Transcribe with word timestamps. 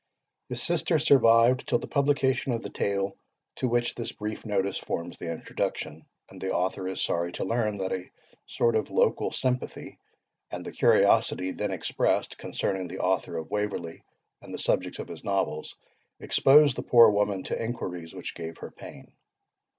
His 0.49 0.63
sister 0.63 0.97
survived 0.97 1.67
till 1.67 1.77
the 1.77 1.85
publication 1.85 2.53
of 2.53 2.63
the 2.63 2.71
tale 2.71 3.15
to 3.57 3.67
which 3.67 3.93
this 3.93 4.11
brief 4.11 4.47
notice 4.47 4.79
forms 4.79 5.15
the 5.19 5.31
introduction; 5.31 6.07
and 6.27 6.41
the 6.41 6.51
author 6.55 6.87
is 6.87 6.99
sorry 6.99 7.31
to 7.33 7.43
learn 7.45 7.77
that 7.77 7.91
a 7.93 8.09
sort 8.47 8.75
of 8.75 8.89
"local 8.89 9.31
sympathy," 9.31 9.99
and 10.49 10.65
the 10.65 10.71
curiosity 10.71 11.51
then 11.51 11.69
expressed 11.69 12.39
concerning 12.39 12.87
the 12.87 12.97
Author 12.97 13.37
of 13.37 13.51
WAVERLEY 13.51 14.03
and 14.41 14.51
the 14.51 14.57
subjects 14.57 14.97
of 14.97 15.07
his 15.07 15.23
Novels, 15.23 15.77
exposed 16.19 16.77
the 16.77 16.81
poor 16.81 17.11
woman 17.11 17.43
to 17.43 17.61
enquiries 17.63 18.15
which 18.15 18.33
gave 18.33 18.57
her 18.57 18.71
pain. 18.71 19.13